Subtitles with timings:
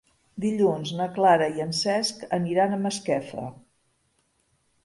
[0.45, 3.47] Dilluns na Clara i en Cesc aniran a Masquefa.